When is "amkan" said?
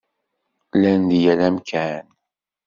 1.47-2.05